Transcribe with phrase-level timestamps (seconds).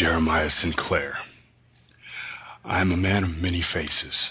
[0.00, 1.18] Jeremiah Sinclair.
[2.64, 4.30] I am a man of many faces.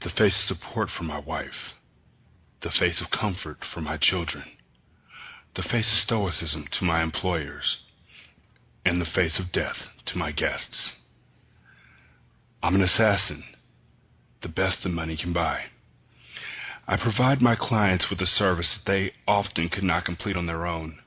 [0.00, 1.74] The face of support for my wife,
[2.62, 4.44] the face of comfort for my children,
[5.54, 7.76] the face of stoicism to my employers,
[8.86, 10.92] and the face of death to my guests.
[12.62, 13.44] I'm an assassin,
[14.40, 15.64] the best the money can buy.
[16.86, 20.66] I provide my clients with a service that they often could not complete on their
[20.66, 21.00] own,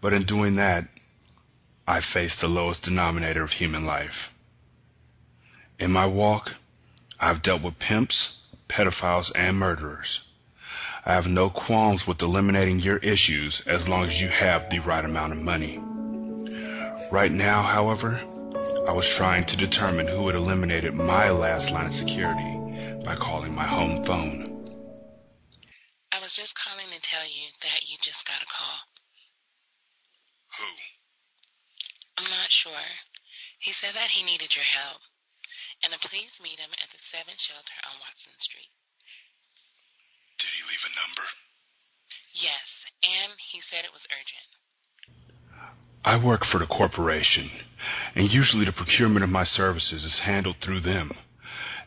[0.00, 0.84] but in doing that,
[1.88, 4.30] I face the lowest denominator of human life.
[5.78, 6.50] In my walk,
[7.20, 8.32] I've dealt with pimps,
[8.68, 10.20] pedophiles, and murderers.
[11.04, 15.04] I have no qualms with eliminating your issues as long as you have the right
[15.04, 15.78] amount of money.
[17.12, 18.18] Right now, however,
[18.88, 23.54] I was trying to determine who had eliminated my last line of security by calling
[23.54, 24.74] my home phone.
[26.10, 28.78] I was just calling to tell you that you just got a call.
[30.58, 30.66] Who?
[32.66, 32.90] Sure.
[33.62, 34.98] He said that he needed your help,
[35.86, 38.74] and to please meet him at the 7 shelter on Watson Street.
[40.42, 41.26] Did he leave a number?
[42.34, 42.66] Yes,
[43.06, 44.50] and he said it was urgent.
[46.02, 47.50] I work for the corporation,
[48.16, 51.12] and usually the procurement of my services is handled through them.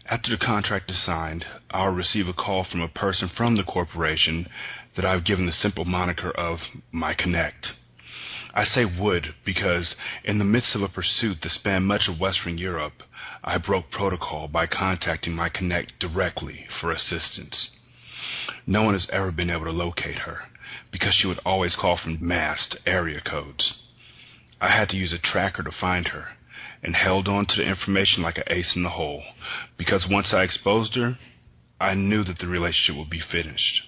[0.06, 4.48] After the contract is signed, I'll receive a call from a person from the corporation
[4.96, 7.74] that I've given the simple moniker of my Connect.
[8.54, 12.58] I say would because in the midst of a pursuit that spanned much of Western
[12.58, 13.04] Europe,
[13.44, 17.70] I broke protocol by contacting my Connect directly for assistance.
[18.66, 20.50] No one has ever been able to locate her
[20.92, 23.74] because she would always call from masked area codes.
[24.60, 26.30] I had to use a tracker to find her
[26.84, 29.24] and held on to the information like an ace in the hole
[29.78, 31.18] because once I exposed her,
[31.80, 33.84] I knew that the relationship would be finished.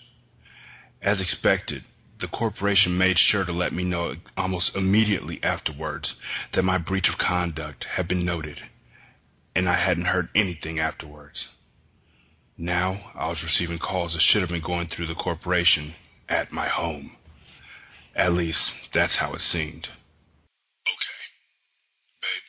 [1.02, 1.84] As expected,
[2.22, 6.16] the corporation made sure to let me know almost immediately afterwards
[6.54, 8.62] that my breach of conduct had been noted,
[9.56, 11.48] and I hadn't heard anything afterwards.
[12.58, 15.96] Now I was receiving calls that should have been going through the corporation
[16.30, 17.18] at my home.
[18.16, 19.88] At least, that's how it seemed.
[19.88, 21.22] Okay.
[22.22, 22.48] Babe,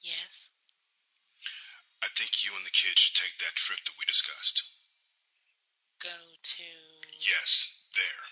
[0.00, 0.48] Yes?
[2.02, 4.62] I think you and the kids should take that trip that we discussed.
[6.02, 6.68] Go to.
[7.20, 7.50] Yes,
[7.96, 8.24] there.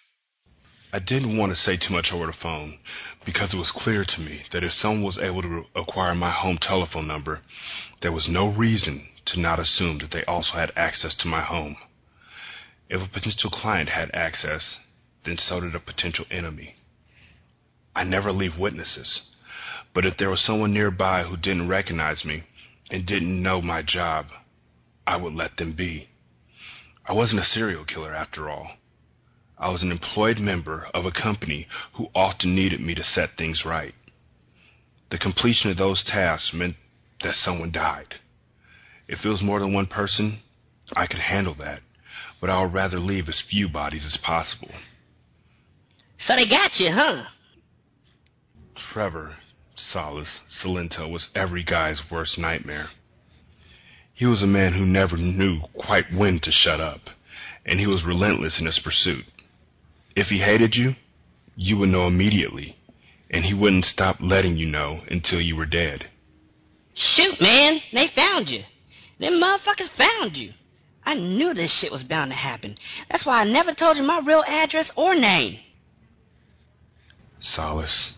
[0.95, 2.79] I didn't want to say too much over the phone
[3.25, 6.59] because it was clear to me that if someone was able to acquire my home
[6.61, 7.41] telephone number,
[8.03, 11.77] there was no reason to not assume that they also had access to my home.
[12.91, 14.77] If a potential client had access,
[15.25, 16.77] then so did a potential enemy.
[17.97, 19.23] I never leave witnesses,
[19.95, 22.43] but if there was someone nearby who didn't recognize me
[22.91, 24.27] and didn't know my job,
[25.07, 26.09] I would let them be.
[27.07, 28.73] I wasn't a serial killer after all.
[29.59, 33.65] I was an employed member of a company who often needed me to set things
[33.65, 33.95] right.
[35.11, 36.77] The completion of those tasks meant
[37.23, 38.15] that someone died.
[39.09, 40.41] If it was more than one person,
[40.95, 41.81] I could handle that,
[42.41, 44.71] but I would rather leave as few bodies as possible.
[46.19, 47.25] So they got you, huh?
[48.93, 49.37] Trevor,
[49.75, 52.91] Solace, Solento was every guy's worst nightmare.
[54.15, 57.01] He was a man who never knew quite when to shut up,
[57.67, 59.25] and he was relentless in his pursuit.
[60.15, 60.95] If he hated you,
[61.57, 62.77] you would know immediately,
[63.31, 66.07] and he wouldn't stop letting you know until you were dead.
[66.95, 68.63] Shoot, man, they found you.
[69.19, 70.53] Them motherfuckers found you.
[71.05, 72.77] I knew this shit was bound to happen.
[73.11, 75.59] That's why I never told you my real address or name.
[77.39, 78.15] Solace,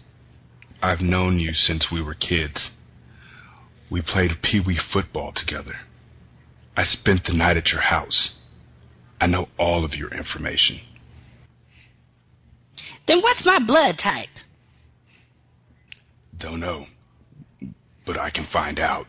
[0.82, 2.72] I've known you since we were kids.
[3.90, 5.76] We played pee-wee football together.
[6.76, 8.36] I spent the night at your house.
[9.20, 10.80] I know all of your information.
[13.06, 14.28] Then what's my blood type?
[16.38, 16.86] Don't know,
[18.06, 19.06] but I can find out.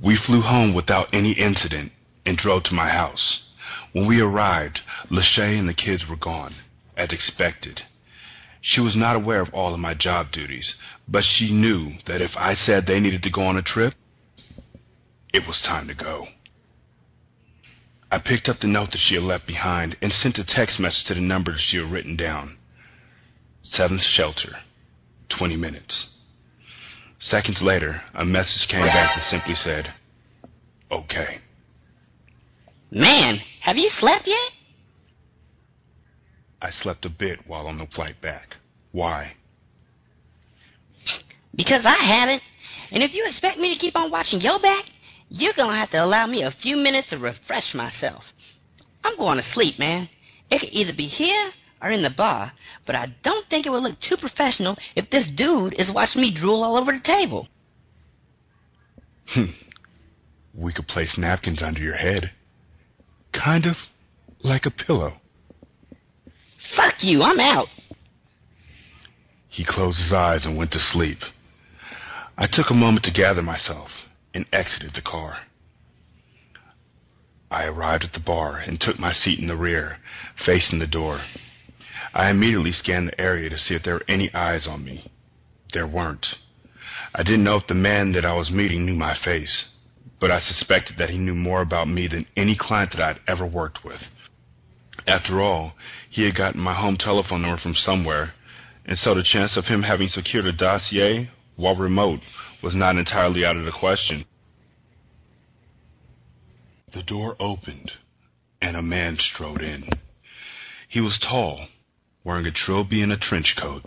[0.00, 1.92] We flew home without any incident
[2.24, 3.40] and drove to my house.
[3.92, 4.80] When we arrived,
[5.10, 6.54] Lachey and the kids were gone,
[6.96, 7.82] as expected.
[8.60, 10.74] She was not aware of all of my job duties,
[11.06, 13.94] but she knew that if I said they needed to go on a trip,
[15.32, 16.28] it was time to go.
[18.10, 21.04] I picked up the note that she had left behind and sent a text message
[21.06, 22.56] to the number that she had written down.
[23.62, 24.56] Seventh shelter,
[25.28, 26.10] 20 minutes.
[27.18, 29.92] Seconds later, a message came back that simply said,
[30.90, 31.38] okay.
[32.90, 34.52] Man, have you slept yet?
[36.62, 38.56] I slept a bit while on the flight back.
[38.92, 39.32] Why?
[41.54, 42.42] Because I haven't.
[42.92, 44.84] And if you expect me to keep on watching your back,
[45.28, 48.24] you're gonna have to allow me a few minutes to refresh myself.
[49.04, 50.08] I'm going to sleep, man.
[50.50, 51.50] It could either be here
[51.80, 52.52] or in the bar,
[52.86, 56.32] but I don't think it would look too professional if this dude is watching me
[56.32, 57.48] drool all over the table.
[59.26, 59.52] Hmm.
[60.54, 62.30] We could place napkins under your head.
[63.32, 63.76] Kind of
[64.42, 65.20] like a pillow.
[66.74, 67.68] Fuck you, I'm out.
[69.48, 71.18] He closed his eyes and went to sleep.
[72.38, 73.90] I took a moment to gather myself
[74.36, 75.38] and exited the car.
[77.50, 79.96] I arrived at the bar and took my seat in the rear,
[80.44, 81.22] facing the door.
[82.12, 85.10] I immediately scanned the area to see if there were any eyes on me.
[85.72, 86.26] There weren't.
[87.14, 89.70] I didn't know if the man that I was meeting knew my face,
[90.20, 93.46] but I suspected that he knew more about me than any client that I'd ever
[93.46, 94.02] worked with.
[95.06, 95.72] After all,
[96.10, 98.34] he had gotten my home telephone number from somewhere,
[98.84, 102.20] and so the chance of him having secured a dossier while remote
[102.66, 104.24] was not entirely out of the question.
[106.92, 107.92] The door opened,
[108.60, 109.88] and a man strode in.
[110.88, 111.68] He was tall,
[112.24, 113.84] wearing a trilby and a trench coat,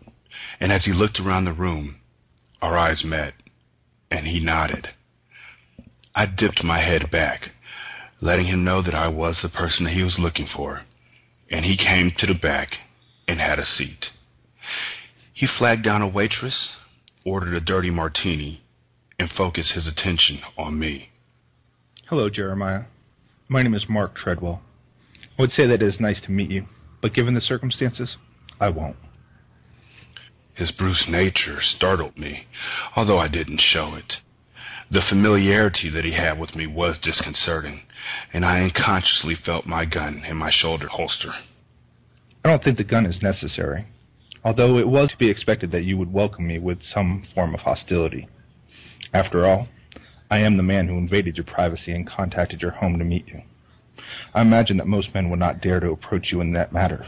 [0.62, 1.98] and as he looked around the room,
[2.62, 3.34] our eyes met,
[4.10, 4.88] and he nodded.
[6.16, 7.52] I dipped my head back,
[8.22, 10.84] letting him know that I was the person he was looking for,
[11.52, 12.78] and he came to the back
[13.28, 14.06] and had a seat.
[15.34, 16.78] He flagged down a waitress,
[17.26, 18.62] ordered a dirty martini,
[19.20, 21.10] and focus his attention on me.
[22.08, 22.86] Hello, Jeremiah.
[23.50, 24.62] My name is Mark Treadwell.
[25.38, 26.66] I would say that it is nice to meet you,
[27.02, 28.16] but given the circumstances,
[28.60, 28.96] I won't.
[30.54, 32.48] His Bruce nature startled me,
[32.96, 34.18] although I didn't show it.
[34.92, 37.82] The familiarity that he had with me was disconcerting,
[38.34, 41.34] and I unconsciously felt my gun in my shoulder holster.
[42.44, 43.86] I don't think the gun is necessary,
[44.44, 47.62] although it was to be expected that you would welcome me with some form of
[47.62, 48.28] hostility.
[49.14, 49.68] After all,
[50.30, 53.42] I am the man who invaded your privacy and contacted your home to meet you.
[54.34, 57.08] I imagine that most men would not dare to approach you in that matter.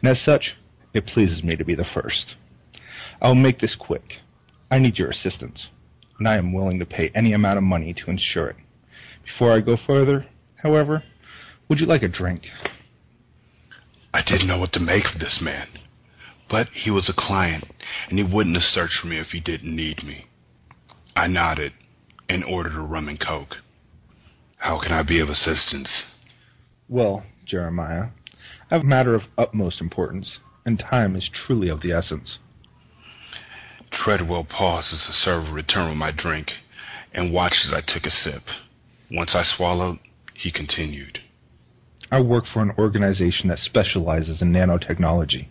[0.00, 0.56] And as such,
[0.94, 2.34] it pleases me to be the first.
[3.20, 4.14] I will make this quick.
[4.70, 5.66] I need your assistance,
[6.18, 8.56] and I am willing to pay any amount of money to ensure it.
[9.24, 10.26] Before I go further,
[10.56, 11.02] however,
[11.68, 12.46] would you like a drink?
[14.14, 15.68] I didn't know what to make of this man,
[16.48, 17.64] but he was a client,
[18.08, 20.26] and he wouldn't have searched for me if he didn't need me.
[21.20, 21.74] I nodded
[22.30, 23.58] and ordered a rum and coke.
[24.56, 26.04] How can I be of assistance?
[26.88, 28.06] Well, Jeremiah,
[28.70, 32.38] I have a matter of utmost importance, and time is truly of the essence.
[33.90, 36.54] Treadwell paused as the server returned with my drink
[37.12, 38.44] and watched as I took a sip.
[39.10, 39.98] Once I swallowed,
[40.32, 41.20] he continued.
[42.10, 45.48] I work for an organization that specializes in nanotechnology.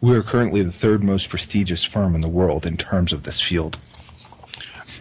[0.00, 3.40] We are currently the third most prestigious firm in the world in terms of this
[3.40, 3.78] field.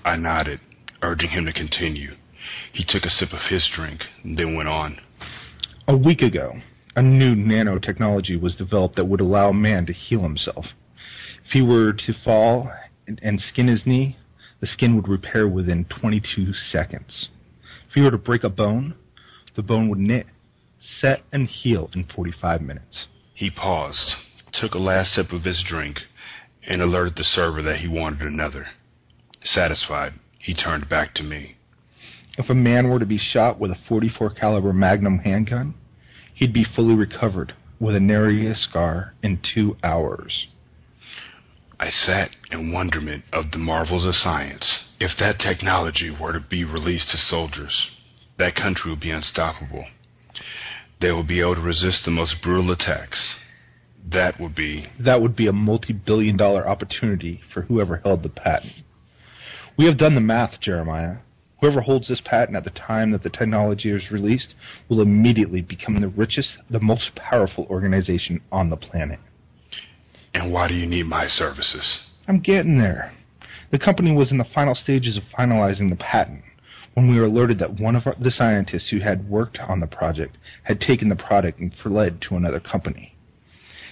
[0.06, 0.60] I nodded
[1.02, 2.16] urging him to continue.
[2.74, 5.00] He took a sip of his drink, then went on.
[5.88, 6.56] A week ago,
[6.96, 10.66] a new nanotechnology was developed that would allow a man to heal himself.
[11.46, 12.72] If he were to fall
[13.08, 14.18] and, and skin his knee,
[14.60, 17.30] the skin would repair within 22 seconds.
[17.88, 18.96] If he were to break a bone,
[19.56, 20.28] the bone would knit,
[21.02, 23.08] set, and heal in 45 minutes.
[23.34, 24.16] He paused,
[24.54, 26.00] took a last sip of his drink,
[26.68, 28.68] and alerted the server that he wanted another.
[29.44, 31.56] Satisfied, he turned back to me.
[32.38, 35.74] If a man were to be shot with a 44 caliber Magnum handgun,
[36.34, 40.48] he'd be fully recovered with a nary scar in two hours.
[41.80, 44.80] I sat in wonderment of the marvels of science.
[45.00, 47.90] If that technology were to be released to soldiers,
[48.38, 49.86] that country would be unstoppable.
[51.00, 53.36] They would be able to resist the most brutal attacks.
[54.06, 54.90] That would be...
[55.00, 58.74] That would be a multi-billion dollar opportunity for whoever held the patent.
[59.80, 61.20] We have done the math, Jeremiah.
[61.62, 64.54] Whoever holds this patent at the time that the technology is released
[64.90, 69.20] will immediately become the richest, the most powerful organization on the planet.
[70.34, 71.98] And why do you need my services?
[72.28, 73.14] I'm getting there.
[73.72, 76.44] The company was in the final stages of finalizing the patent
[76.96, 79.88] when we were alerted that one of our, the scientists who had worked on the
[79.88, 83.16] project had taken the product and fled to another company.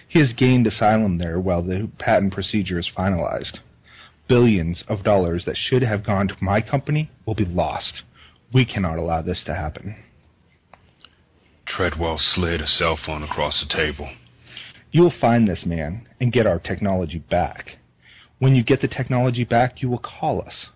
[0.10, 3.60] He has gained asylum there while the patent procedure is finalized
[4.28, 8.04] billions of dollars that should have gone to my company will be lost.
[8.54, 9.96] We cannot allow this to happen.
[11.66, 14.10] Treadwell slid a cell phone across the table.
[14.92, 17.78] You will find this man and get our technology back.
[18.40, 20.68] When you get the technology back, you will call us.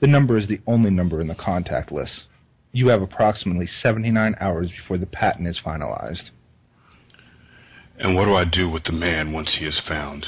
[0.00, 2.24] The number is the only number in the contact list.
[2.72, 6.30] You have approximately 79 hours before the patent is finalized.
[7.98, 10.26] And what do I do with the man once he is found?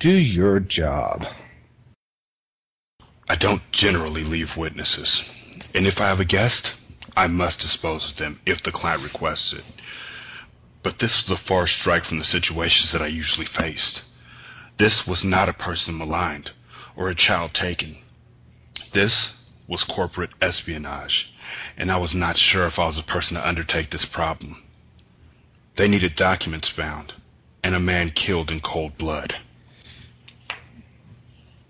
[0.00, 1.26] Do your job.
[3.28, 5.22] I don't generally leave witnesses,
[5.74, 6.70] and if I have a guest,
[7.14, 9.62] I must dispose of them if the client requests it.
[10.82, 14.00] But this was a far strike from the situations that I usually faced.
[14.78, 16.52] This was not a person maligned
[16.96, 17.98] or a child taken.
[18.94, 19.32] This
[19.68, 21.30] was corporate espionage,
[21.76, 24.62] and I was not sure if I was the person to undertake this problem.
[25.76, 27.12] They needed documents found,
[27.62, 29.34] and a man killed in cold blood.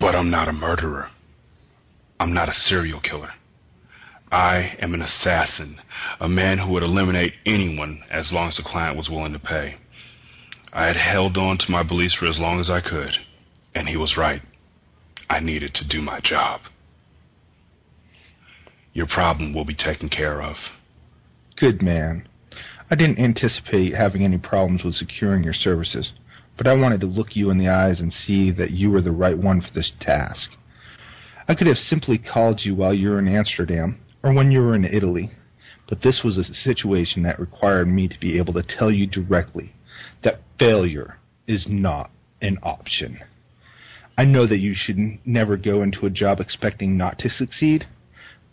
[0.01, 1.11] But I'm not a murderer.
[2.19, 3.33] I'm not a serial killer.
[4.31, 5.79] I am an assassin,
[6.19, 9.75] a man who would eliminate anyone as long as the client was willing to pay.
[10.73, 13.19] I had held on to my beliefs for as long as I could,
[13.75, 14.41] and he was right.
[15.29, 16.61] I needed to do my job.
[18.93, 20.55] Your problem will be taken care of.
[21.57, 22.27] Good man.
[22.89, 26.11] I didn't anticipate having any problems with securing your services,
[26.57, 29.11] but I wanted to look you in the eyes and see that you were the
[29.11, 30.51] right one for this task.
[31.47, 34.75] I could have simply called you while you were in Amsterdam or when you were
[34.75, 35.31] in Italy,
[35.89, 39.73] but this was a situation that required me to be able to tell you directly
[40.23, 41.17] that failure
[41.47, 43.19] is not an option.
[44.17, 47.87] I know that you should never go into a job expecting not to succeed,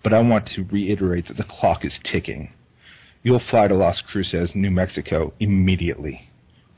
[0.02, 2.52] but I want to reiterate that the clock is ticking.
[3.22, 6.27] You'll fly to Las Cruces, New Mexico immediately.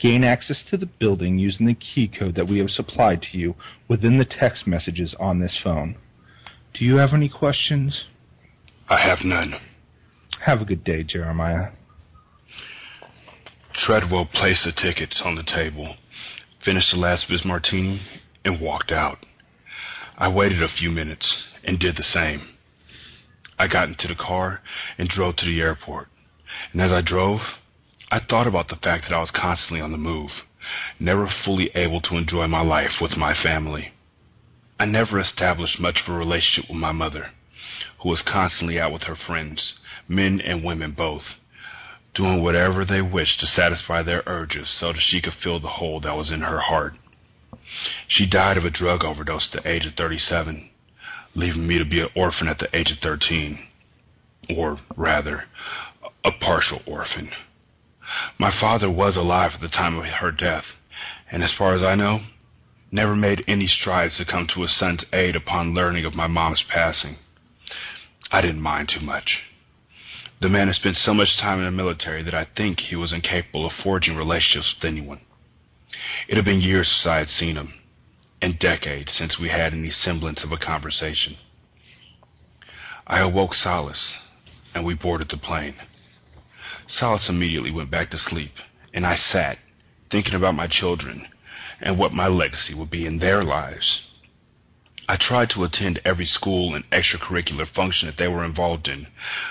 [0.01, 3.55] Gain access to the building using the key code that we have supplied to you
[3.87, 5.97] within the text messages on this phone.
[6.75, 8.05] Do you have any questions?
[8.89, 9.55] I have none.
[10.41, 11.73] Have a good day, Jeremiah.
[13.75, 15.95] Treadwell placed the tickets on the table,
[16.65, 18.01] finished the last of his martini,
[18.45, 19.19] and walked out.
[20.17, 22.43] I waited a few minutes and did the same.
[23.59, 24.63] I got into the car
[24.97, 26.09] and drove to the airport.
[26.73, 27.41] And as I drove,
[28.13, 30.33] I thought about the fact that I was constantly on the move,
[30.99, 33.93] never fully able to enjoy my life with my family.
[34.81, 37.31] I never established much of a relationship with my mother,
[38.01, 39.75] who was constantly out with her friends,
[40.09, 41.23] men and women both,
[42.15, 46.01] doing whatever they wished to satisfy their urges so that she could fill the hole
[46.01, 46.97] that was in her heart.
[48.09, 50.69] She died of a drug overdose at the age of 37,
[51.37, 53.69] leaving me to be an orphan at the age of 13.
[54.57, 55.45] Or, rather,
[56.25, 57.31] a partial orphan.
[58.39, 60.65] My father was alive at the time of her death,
[61.31, 62.23] and as far as I know,
[62.91, 66.63] never made any strides to come to his son's aid upon learning of my mom's
[66.63, 67.17] passing.
[68.31, 69.43] I didn't mind too much.
[70.41, 73.13] The man had spent so much time in the military that I think he was
[73.13, 75.21] incapable of forging relationships with anyone.
[76.29, 77.75] It had been years since I had seen him,
[78.41, 81.37] and decades since we had any semblance of a conversation.
[83.07, 84.15] I awoke Solace,
[84.75, 85.75] and we boarded the plane.
[86.91, 88.53] Solace immediately went back to sleep,
[88.93, 89.59] and I sat,
[90.11, 91.29] thinking about my children
[91.81, 94.03] and what my legacy would be in their lives.
[95.09, 99.07] I tried to attend every school and extracurricular function that they were involved in,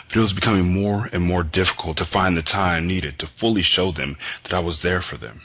[0.08, 3.64] but it was becoming more and more difficult to find the time needed to fully
[3.64, 5.42] show them that I was there for them.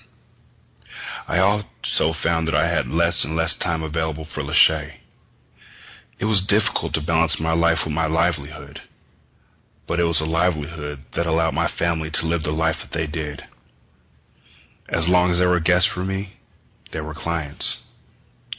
[1.27, 4.93] I also found that I had less and less time available for Lachey.
[6.19, 8.81] It was difficult to balance my life with my livelihood,
[9.87, 13.07] but it was a livelihood that allowed my family to live the life that they
[13.07, 13.43] did.
[14.89, 16.35] As long as there were guests for me,
[16.93, 17.79] there were clients.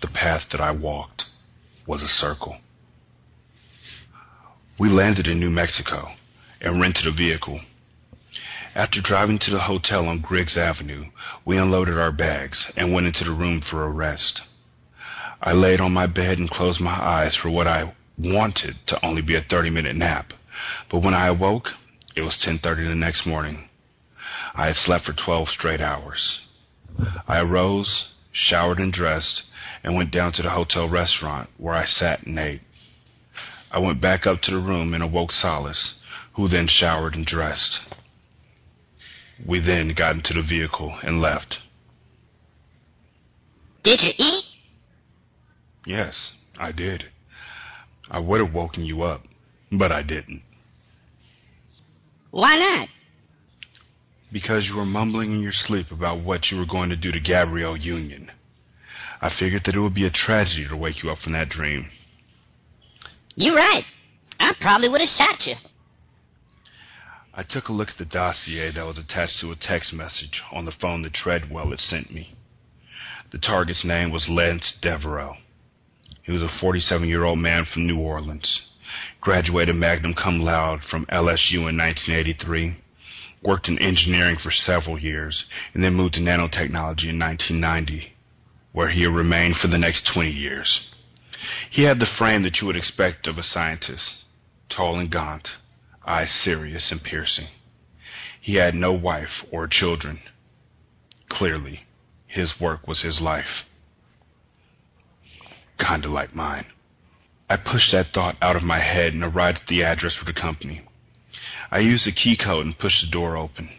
[0.02, 1.26] The path that I walked
[1.88, 2.58] was a circle.
[4.78, 6.12] We landed in New Mexico
[6.62, 7.62] and rented a vehicle.
[8.76, 11.06] After driving to the hotel on Griggs Avenue,
[11.46, 14.42] we unloaded our bags and went into the room for a rest.
[15.42, 19.22] I laid on my bed and closed my eyes for what I wanted to only
[19.22, 20.34] be a 30-minute nap.
[20.90, 21.70] But when I awoke,
[22.16, 23.70] it was 10.30 the next morning.
[24.54, 26.40] I had slept for 12 straight hours.
[27.28, 29.44] I arose, showered and dressed,
[29.84, 32.62] and went down to the hotel restaurant where I sat and ate.
[33.72, 35.96] I went back up to the room and awoke Solace,
[36.34, 37.82] who then showered and dressed.
[39.46, 41.60] We then got into the vehicle and left.
[43.84, 44.44] Did you eat?
[45.86, 47.06] Yes, I did.
[48.10, 49.24] I would have woken you up,
[49.78, 50.42] but I didn't.
[52.32, 52.90] Why not?
[54.32, 57.20] Because you were mumbling in your sleep about what you were going to do to
[57.20, 58.32] Gabrielle Union.
[59.22, 61.90] I figured that it would be a tragedy to wake you up from that dream.
[63.36, 63.86] You're right.
[64.40, 65.56] I probably would have shot you.
[67.34, 70.66] I took a look at the dossier that was attached to a text message on
[70.66, 72.36] the phone that Treadwell had sent me.
[73.32, 75.36] The target's name was Lance Devereaux.
[76.24, 78.62] He was a 47-year-old man from New Orleans.
[79.22, 82.76] Graduated magna cum laude from LSU in 1983.
[83.42, 88.14] Worked in engineering for several years, and then moved to nanotechnology in 1990,
[88.72, 90.82] where he remained for the next 20 years.
[91.70, 94.26] He had the frame that you would expect of a scientist,
[94.70, 95.50] tall and gaunt,
[96.06, 97.48] eyes serious and piercing.
[98.42, 100.22] He had no wife or children.
[101.30, 101.86] Clearly,
[102.28, 103.66] his work was his life.
[105.80, 106.66] Kinda like mine.
[107.48, 110.34] I pushed that thought out of my head and arrived at the address for the
[110.34, 110.82] company.
[111.70, 113.70] I used the key code and pushed the door open.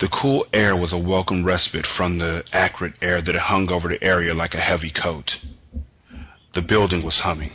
[0.00, 4.02] The cool air was a welcome respite from the acrid air that hung over the
[4.04, 5.36] area like a heavy coat.
[6.54, 7.52] The building was humming,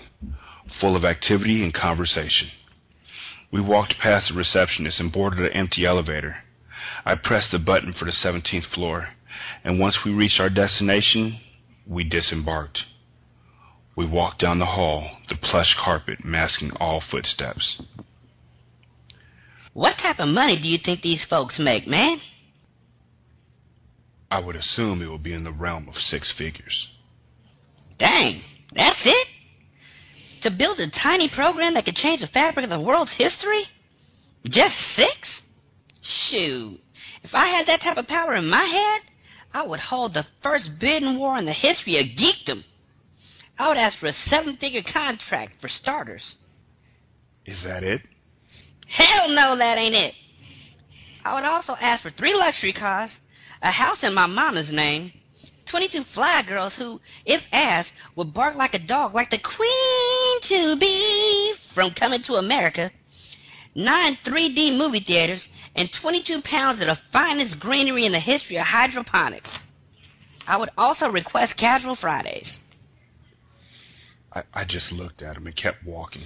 [0.79, 2.49] full of activity and conversation.
[3.51, 6.37] We walked past the receptionist and boarded an empty elevator.
[7.05, 9.09] I pressed the button for the 17th floor,
[9.63, 11.39] and once we reached our destination,
[11.85, 12.83] we disembarked.
[13.99, 17.81] We walked down the hall, the plush carpet masking all footsteps.
[19.73, 22.21] What type of money do you think these folks make, man?
[24.31, 26.87] I would assume it will be in the realm of six figures.
[27.97, 28.39] Dang,
[28.73, 29.27] that's it?
[30.43, 33.65] To build a tiny program that could change the fabric of the world's history?
[34.45, 35.41] Just six?
[35.99, 36.79] Shoot.
[37.23, 39.01] If I had that type of power in my head,
[39.53, 42.63] I would hold the first bidding war in the history of geekdom.
[43.59, 46.35] I would ask for a seven figure contract for starters.
[47.45, 48.01] Is that it?
[48.87, 50.15] Hell no, that ain't it.
[51.25, 53.19] I would also ask for three luxury cars,
[53.61, 55.11] a house in my mama's name,
[55.69, 60.79] 22 fly girls who, if asked, would bark like a dog like the queen to
[60.79, 62.89] be from Coming to America,
[63.75, 68.65] nine 3D movie theaters, and 22 pounds of the finest greenery in the history of
[68.65, 69.59] hydroponics.
[70.47, 72.57] I would also request casual Fridays.
[74.33, 76.23] I, I just looked at him and kept walking.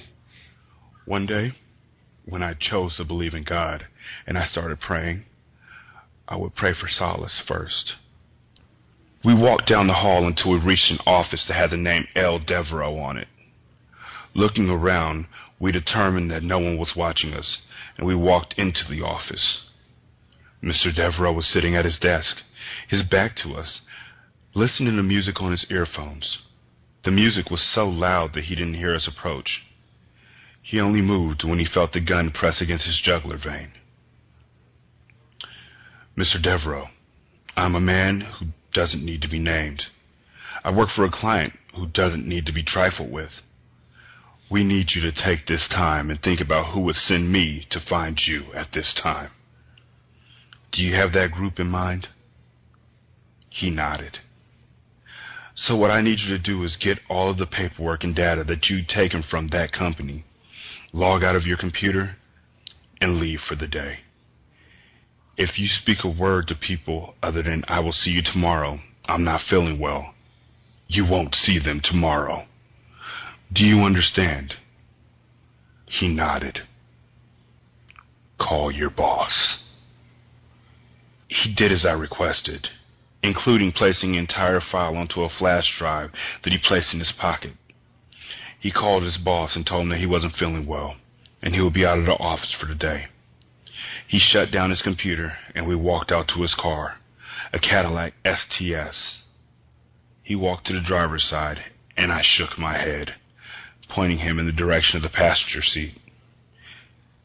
[1.06, 1.54] One day,
[2.26, 3.86] when I chose to believe in God
[4.26, 5.26] and I started praying,
[6.28, 7.96] I would pray for solace first.
[9.24, 12.40] We walked down the hall until we reached an office that had the name L.
[12.40, 13.28] Devereaux on it.
[14.34, 15.28] Looking around,
[15.60, 17.60] we determined that no one was watching us,
[17.98, 19.62] and we walked into the office.
[20.62, 20.94] Mr.
[20.94, 22.38] Devereaux was sitting at his desk,
[22.88, 23.82] his back to us,
[24.54, 26.40] listening to music on his earphones.
[27.04, 29.62] The music was so loud that he didn't hear us approach.
[30.62, 33.74] He only moved when he felt the gun press against his jugular vein.
[36.18, 36.42] Mr.
[36.42, 36.90] Devereaux,
[37.58, 39.84] I'm a man who doesn't need to be named.
[40.64, 43.42] I work for a client who doesn't need to be trifled with.
[44.50, 47.80] We need you to take this time and think about who would send me to
[47.82, 49.32] find you at this time.
[50.72, 52.08] Do you have that group in mind?
[53.50, 54.20] He nodded.
[55.56, 58.44] So what I need you to do is get all of the paperwork and data
[58.46, 60.26] that you've taken from that company,
[60.92, 62.16] log out of your computer,
[63.00, 64.00] and leave for the day.
[65.38, 69.24] If you speak a word to people other than I will see you tomorrow, I'm
[69.24, 70.14] not feeling well,
[70.88, 72.46] you won't see them tomorrow.
[73.52, 74.56] Do you understand?
[75.86, 76.62] He nodded.
[78.40, 79.64] Call your boss.
[81.28, 82.70] He did as I requested
[83.24, 86.12] including placing the entire file onto a flash drive
[86.44, 87.54] that he placed in his pocket.
[88.60, 90.96] He called his boss and told him that he wasn't feeling well,
[91.42, 93.08] and he would be out of the office for the day.
[94.08, 96.98] He shut down his computer, and we walked out to his car,
[97.52, 99.22] a Cadillac STS.
[100.22, 101.64] He walked to the driver's side,
[101.98, 103.16] and I shook my head,
[103.90, 105.98] pointing him in the direction of the passenger seat.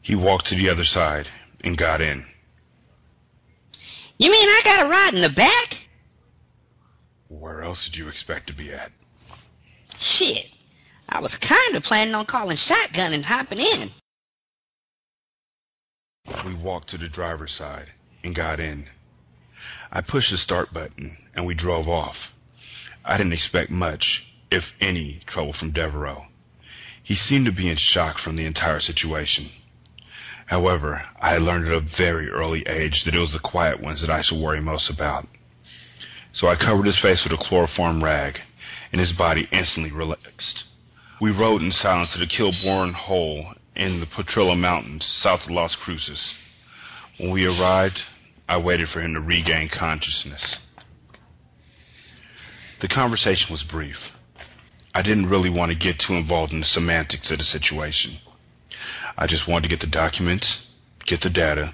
[0.01, 1.27] He walked to the other side
[1.63, 2.25] and got in.
[4.17, 5.88] You mean I got a ride in the back?
[7.29, 8.91] Where else did you expect to be at?
[9.99, 10.47] Shit.
[11.07, 13.91] I was kind of planning on calling shotgun and hopping in.
[16.45, 17.91] We walked to the driver's side
[18.23, 18.87] and got in.
[19.91, 22.15] I pushed the start button and we drove off.
[23.05, 26.25] I didn't expect much, if any, trouble from Devereaux.
[27.03, 29.49] He seemed to be in shock from the entire situation.
[30.47, 34.01] However, I had learned at a very early age that it was the quiet ones
[34.01, 35.27] that I should worry most about.
[36.31, 38.39] So I covered his face with a chloroform rag,
[38.91, 40.65] and his body instantly relaxed.
[41.19, 45.75] We rode in silence to the Kilbourne Hole in the Potrillo Mountains, south of Las
[45.75, 46.33] Cruces.
[47.17, 47.99] When we arrived,
[48.47, 50.57] I waited for him to regain consciousness.
[52.81, 53.97] The conversation was brief.
[54.93, 58.17] I didn't really want to get too involved in the semantics of the situation.
[59.17, 60.65] I just wanted to get the documents,
[61.05, 61.73] get the data,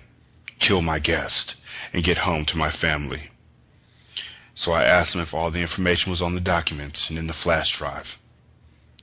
[0.60, 1.56] kill my guest,
[1.94, 3.30] and get home to my family.
[4.56, 7.34] So I asked him if all the information was on the documents and in the
[7.34, 8.06] flash drive.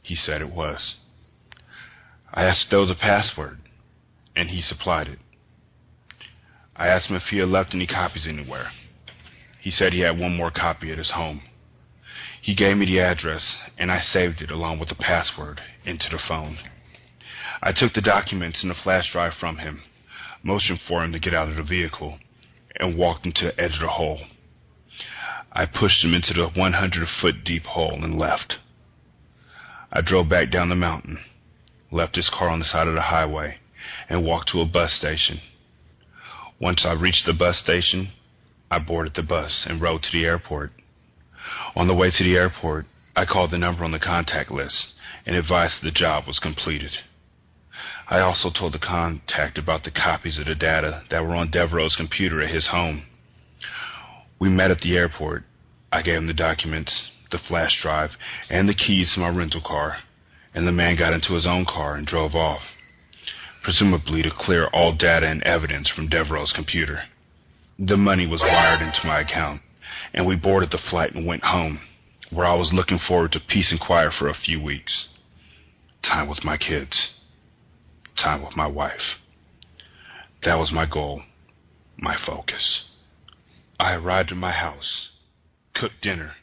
[0.02, 0.96] He said it was.
[2.32, 3.58] I asked if a password,
[4.34, 5.18] and he supplied it.
[6.74, 8.72] I asked him if he had left any copies anywhere.
[9.60, 11.42] He said he had one more copy at his home.
[12.40, 16.18] He gave me the address, and I saved it along with the password into the
[16.18, 16.58] phone.
[17.62, 19.82] I took the documents and the flash drive from him,
[20.42, 22.18] motioned for him to get out of the vehicle,
[22.80, 24.22] and walked into the edge of the hole.
[25.54, 28.58] I pushed him into the 100 foot deep hole and left.
[29.92, 31.18] I drove back down the mountain,
[31.90, 33.58] left his car on the side of the highway,
[34.08, 35.40] and walked to a bus station.
[36.58, 38.12] Once I reached the bus station,
[38.70, 40.72] I boarded the bus and rode to the airport.
[41.76, 44.94] On the way to the airport, I called the number on the contact list
[45.26, 46.92] and advised the job was completed.
[48.08, 51.96] I also told the contact about the copies of the data that were on Devereaux's
[51.96, 53.04] computer at his home.
[54.42, 55.44] We met at the airport.
[55.92, 58.10] I gave him the documents, the flash drive,
[58.50, 59.98] and the keys to my rental car,
[60.52, 62.62] and the man got into his own car and drove off,
[63.62, 67.04] presumably to clear all data and evidence from Devereaux's computer.
[67.78, 69.62] The money was wired into my account,
[70.12, 71.78] and we boarded the flight and went home,
[72.30, 75.06] where I was looking forward to peace and quiet for a few weeks.
[76.02, 77.12] Time with my kids.
[78.16, 79.20] Time with my wife.
[80.42, 81.22] That was my goal,
[81.96, 82.88] my focus.
[83.82, 85.08] I arrived at my house,
[85.74, 86.36] cooked dinner,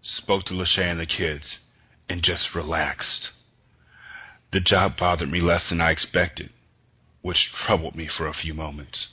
[0.00, 1.58] spoke to Lachey and the kids,
[2.08, 3.28] and just relaxed.
[4.54, 6.48] The job bothered me less than I expected,
[7.20, 9.08] which troubled me for a few moments.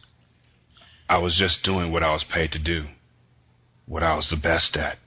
[1.09, 2.85] I was just doing what I was paid to do,
[3.87, 4.97] what I was the best at.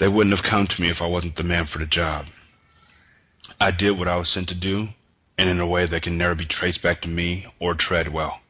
[0.00, 2.26] They wouldn't have come to me if I wasn't the man for the job.
[3.60, 4.88] I did what I was sent to do,
[5.38, 8.40] and in a way that can never be traced back to me or Treadwell.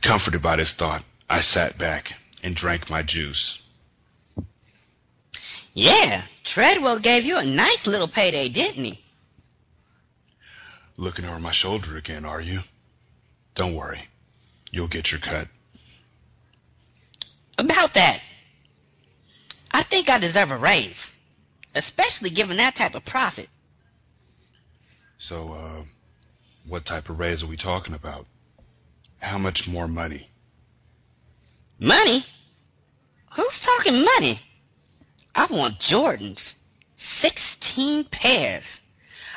[0.00, 2.06] Comforted by this thought, I sat back
[2.42, 3.58] and drank my juice.
[5.74, 9.00] Yeah, Treadwell gave you a nice little payday, didn't he?
[10.96, 12.60] Looking over my shoulder again, are you?
[13.56, 14.08] Don't worry.
[14.70, 15.48] You'll get your cut.
[17.58, 18.20] About that,
[19.70, 21.12] I think I deserve a raise,
[21.74, 23.48] especially given that type of profit.
[25.18, 25.82] So, uh,
[26.66, 28.26] what type of raise are we talking about?
[29.20, 30.31] How much more money?
[31.82, 32.24] Money?
[33.34, 34.38] Who's talking money?
[35.34, 36.54] I want Jordans.
[36.96, 38.80] Sixteen pairs.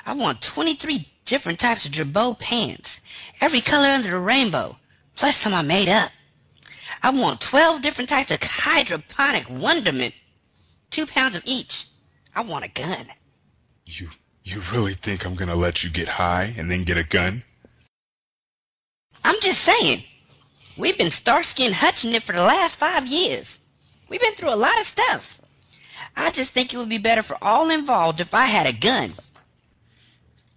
[0.05, 2.99] I want 23 different types of Girbaud pants.
[3.41, 4.77] Every color under the rainbow.
[5.15, 6.11] Plus some I made up.
[7.01, 10.13] I want 12 different types of hydroponic wonderment.
[10.91, 11.87] Two pounds of each.
[12.35, 13.07] I want a gun.
[13.85, 14.09] You
[14.43, 17.43] you really think I'm gonna let you get high and then get a gun?
[19.23, 20.03] I'm just saying.
[20.77, 23.59] We've been Starsky and Hutching it for the last five years.
[24.09, 25.23] We've been through a lot of stuff.
[26.15, 29.15] I just think it would be better for all involved if I had a gun.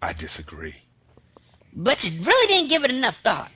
[0.03, 0.75] I disagree.
[1.75, 3.51] But you really didn't give it enough thought.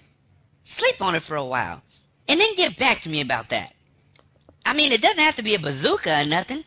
[0.65, 1.83] Sleep on it for a while,
[2.29, 3.73] and then get back to me about that.
[4.65, 6.65] I mean, it doesn't have to be a bazooka or nothing.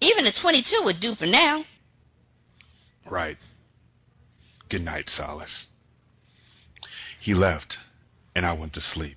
[0.00, 1.64] Even a 22 would do for now.
[3.10, 3.38] Right.
[4.68, 5.66] Good night, Solace.
[7.20, 7.78] He left,
[8.36, 9.16] and I went to sleep.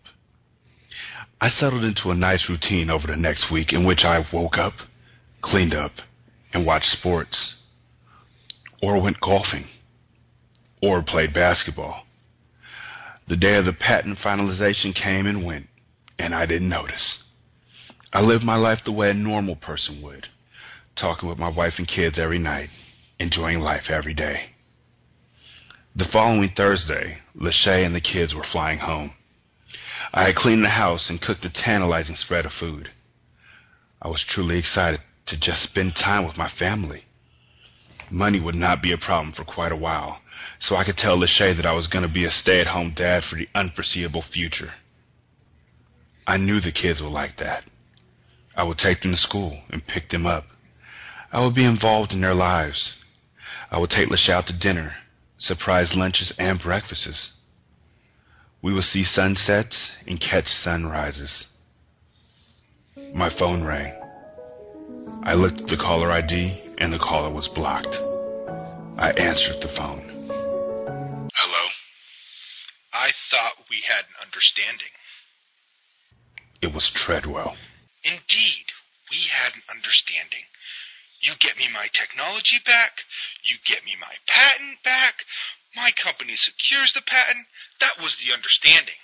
[1.44, 4.74] I settled into a nice routine over the next week in which I woke up,
[5.42, 5.94] cleaned up,
[6.54, 7.56] and watched sports.
[8.80, 9.66] Or went golfing.
[10.84, 12.06] Or played basketball.
[13.28, 15.68] The day of the patent finalization came and went,
[16.20, 17.24] and I didn't notice.
[18.14, 20.28] I lived my life the way a normal person would,
[20.96, 22.70] talking with my wife and kids every night,
[23.20, 24.52] enjoying life every day.
[25.96, 29.14] The following Thursday, Lachey and the kids were flying home.
[30.14, 32.92] I had cleaned the house and cooked a tantalizing spread of food.
[34.02, 37.06] I was truly excited to just spend time with my family.
[38.10, 40.20] Money would not be a problem for quite a while,
[40.60, 43.38] so I could tell Lachey that I was going to be a stay-at-home dad for
[43.38, 44.74] the unforeseeable future.
[46.28, 47.64] I knew the kids would like that.
[48.56, 50.46] I would take them to school and pick them up.
[51.32, 52.92] I would be involved in their lives.
[53.72, 54.96] I would take Lachey out to dinner,
[55.38, 57.32] surprise lunches and breakfasts.
[58.64, 61.48] We will see sunsets and catch sunrises.
[63.14, 63.94] My phone rang.
[65.24, 67.96] I looked at the caller ID and the caller was blocked.
[68.98, 70.28] I answered the phone.
[71.34, 71.68] Hello?
[72.94, 74.94] I thought we had an understanding.
[76.62, 77.56] It was Treadwell.
[78.04, 78.66] Indeed,
[79.10, 80.46] we had an understanding.
[81.22, 82.94] You get me my technology back.
[83.44, 85.14] You get me my patent back.
[85.76, 87.48] My company secures the patent.
[87.80, 89.00] That was the understanding.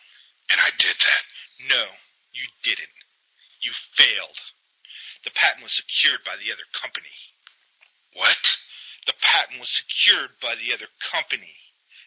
[0.52, 1.24] And I did that.
[1.72, 1.84] No,
[2.36, 2.98] you didn't.
[3.62, 4.40] You failed.
[5.24, 7.16] The patent was secured by the other company.
[8.16, 8.40] What?
[9.08, 11.56] The patent was secured by the other company.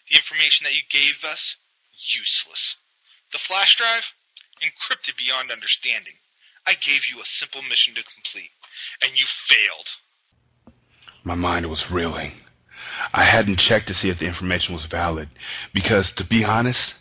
[0.09, 1.41] The information that you gave us,
[2.13, 2.63] useless.
[3.33, 4.05] The flash drive,
[4.61, 6.17] encrypted beyond understanding.
[6.67, 8.53] I gave you a simple mission to complete,
[9.03, 9.89] and you failed.
[11.25, 12.33] My mind was reeling.
[13.13, 15.29] I hadn't checked to see if the information was valid,
[15.73, 16.95] because, to be honest,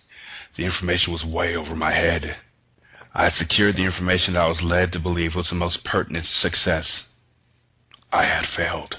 [0.60, 2.36] The information was way over my head.
[3.16, 6.26] I had secured the information that I was led to believe was the most pertinent
[6.26, 7.08] success.
[8.12, 8.98] I had failed.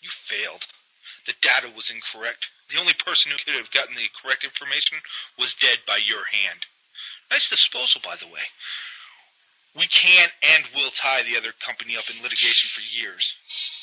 [0.00, 0.62] You failed.
[1.26, 2.46] The data was incorrect.
[2.70, 4.98] The only person who could have gotten the correct information
[5.38, 6.60] was dead by your hand.
[7.34, 8.46] Nice disposal, by the way.
[9.74, 13.24] We can and will tie the other company up in litigation for years.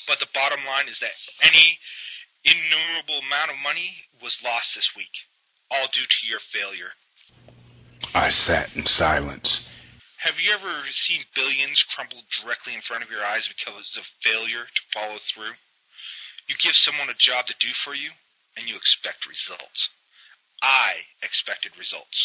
[0.07, 1.75] But the bottom line is that any
[2.45, 5.11] innumerable amount of money was lost this week,
[5.71, 6.91] all due to your failure.
[8.13, 9.59] I sat in silence.
[10.23, 14.67] Have you ever seen billions crumble directly in front of your eyes because of failure
[14.67, 15.55] to follow through?
[16.47, 18.09] You give someone a job to do for you,
[18.57, 19.79] and you expect results.
[20.61, 22.17] I expected results.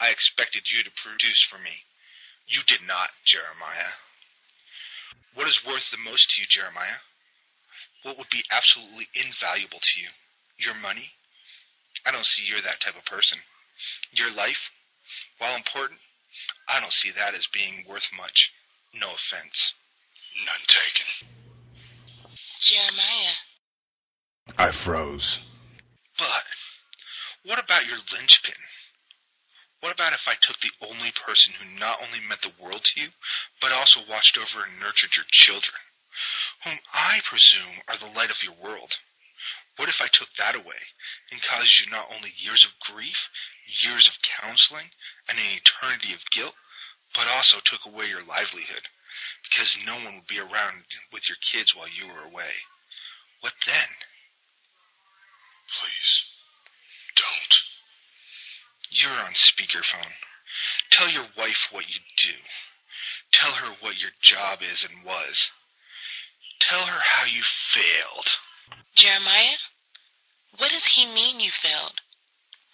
[0.00, 1.72] I expected you to produce for me.
[2.48, 3.94] You did not, Jeremiah.
[5.34, 7.00] What is worth the most to you, Jeremiah?
[8.02, 10.08] What would be absolutely invaluable to you?
[10.58, 11.10] Your money?
[12.06, 13.38] I don't see you're that type of person.
[14.12, 14.58] Your life?
[15.38, 16.00] While important,
[16.68, 18.50] I don't see that as being worth much.
[18.94, 19.56] No offense.
[20.46, 21.08] None taken.
[22.62, 23.36] Jeremiah,
[24.58, 25.38] I froze.
[26.18, 26.46] But
[27.44, 28.54] what about your linchpin?
[29.80, 33.00] What about if I took the only person who not only meant the world to
[33.00, 33.08] you,
[33.60, 35.82] but also watched over and nurtured your children,
[36.64, 38.92] whom I presume are the light of your world?
[39.76, 40.78] What if I took that away
[41.30, 43.16] and caused you not only years of grief,
[43.82, 44.90] years of counseling,
[45.28, 46.54] and an eternity of guilt,
[47.16, 48.84] but also took away your livelihood,
[49.48, 52.52] because no one would be around with your kids while you were away?
[53.40, 53.90] What then?
[55.80, 56.12] Please,
[57.16, 57.54] don't.
[58.90, 60.12] You're on speakerphone.
[60.90, 62.36] Tell your wife what you do.
[63.32, 65.48] Tell her what your job is and was.
[66.68, 67.42] Tell her how you
[67.74, 68.28] failed.
[68.94, 69.58] Jeremiah,
[70.58, 72.00] what does he mean you failed?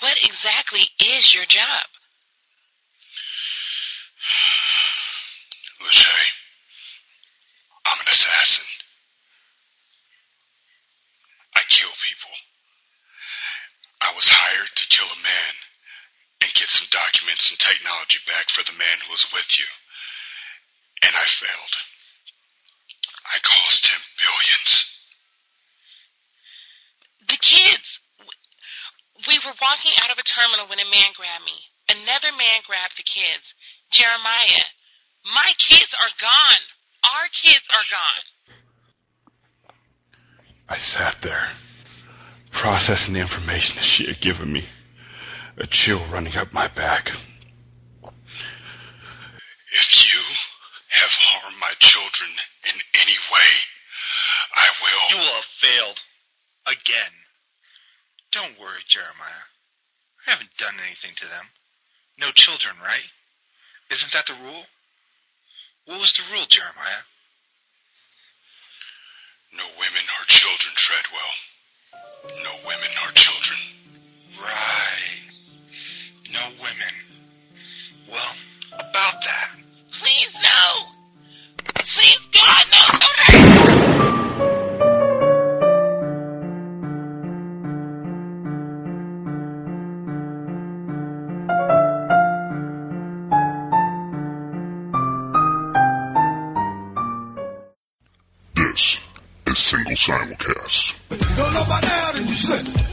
[0.01, 1.87] What exactly is your job?
[5.81, 6.27] Lachey,
[7.87, 8.65] I'm an assassin.
[11.57, 12.35] I kill people.
[14.03, 15.55] I was hired to kill a man
[16.43, 19.67] and get some documents and technology back for the man who was with you.
[21.03, 21.88] And I failed.
[23.29, 24.73] I cost him billions.
[27.29, 27.87] The kids.
[29.29, 31.59] We were walking out of a terminal when a man grabbed me.
[31.91, 33.55] Another man grabbed the kids.
[33.91, 34.65] Jeremiah,
[35.35, 36.63] my kids are gone.
[37.05, 38.25] Our kids are gone.
[40.69, 41.49] I sat there,
[42.53, 44.69] processing the information that she had given me,
[45.57, 47.09] a chill running up my back.
[49.73, 50.21] If you
[50.89, 52.31] have harmed my children
[52.65, 53.51] in any way,
[54.57, 55.03] I will.
[55.11, 55.99] You will have failed.
[56.67, 57.15] Again.
[58.33, 59.47] Don't worry, Jeremiah.
[60.27, 61.47] I haven't done anything to them.
[62.21, 63.09] No children, right?
[63.91, 64.65] Isn't that the rule?
[65.87, 67.05] What was the rule, Jeremiah?
[69.57, 71.33] No women or children, Treadwell.
[72.45, 73.59] No women or children.
[74.43, 75.29] Right.
[76.33, 76.95] No women.
[78.11, 78.35] Well,
[78.75, 79.51] about that.
[80.03, 80.87] Please, no.
[81.95, 82.88] Please, God, no.
[100.09, 100.95] Simulcast.
[101.37, 102.78] Don't by now, then you slip.